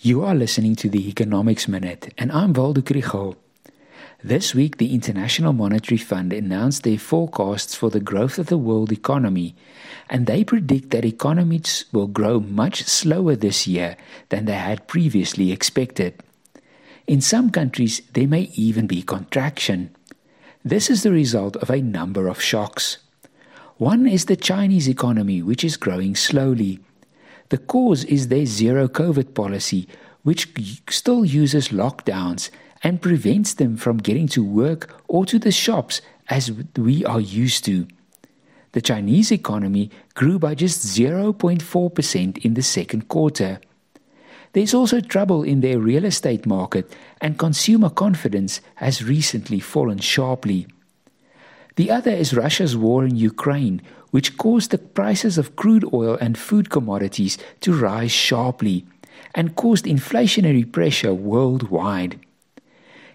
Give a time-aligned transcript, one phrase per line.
[0.00, 3.34] You are listening to the Economics Minute, and I'm Waldo Krugell.
[4.22, 8.92] This week, the International Monetary Fund announced their forecasts for the growth of the world
[8.92, 9.56] economy,
[10.08, 13.96] and they predict that economies will grow much slower this year
[14.28, 16.22] than they had previously expected.
[17.08, 19.90] In some countries, there may even be contraction.
[20.64, 22.98] This is the result of a number of shocks.
[23.78, 26.78] One is the Chinese economy, which is growing slowly.
[27.50, 29.88] The cause is their zero COVID policy,
[30.22, 30.48] which
[30.90, 32.50] still uses lockdowns
[32.82, 37.64] and prevents them from getting to work or to the shops as we are used
[37.64, 37.86] to.
[38.72, 43.60] The Chinese economy grew by just 0.4% in the second quarter.
[44.52, 50.66] There's also trouble in their real estate market, and consumer confidence has recently fallen sharply.
[51.78, 56.36] The other is Russia's war in Ukraine, which caused the prices of crude oil and
[56.36, 58.84] food commodities to rise sharply
[59.32, 62.18] and caused inflationary pressure worldwide.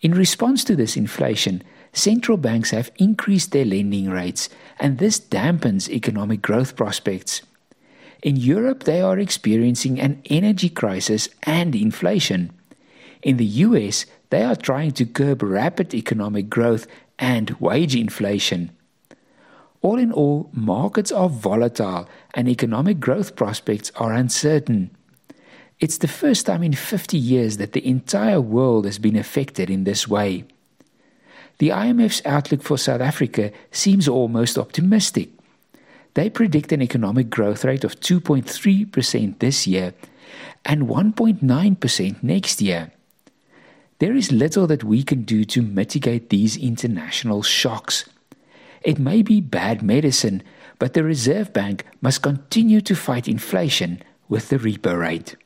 [0.00, 4.48] In response to this inflation, central banks have increased their lending rates,
[4.80, 7.42] and this dampens economic growth prospects.
[8.22, 12.52] In Europe, they are experiencing an energy crisis and inflation.
[13.22, 16.86] In the US, they are trying to curb rapid economic growth
[17.18, 18.70] and wage inflation.
[19.82, 24.90] All in all, markets are volatile and economic growth prospects are uncertain.
[25.78, 29.84] It's the first time in 50 years that the entire world has been affected in
[29.84, 30.44] this way.
[31.58, 35.30] The IMF's outlook for South Africa seems almost optimistic.
[36.14, 39.94] They predict an economic growth rate of 2.3% this year
[40.64, 42.90] and 1.9% next year.
[43.98, 48.04] There is little that we can do to mitigate these international shocks.
[48.82, 50.42] It may be bad medicine,
[50.78, 55.36] but the Reserve Bank must continue to fight inflation with the repo rate.